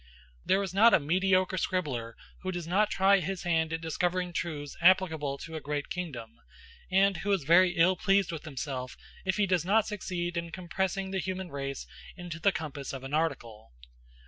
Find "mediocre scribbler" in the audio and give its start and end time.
0.99-2.15